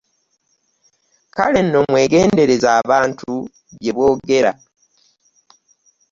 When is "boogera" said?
3.95-4.51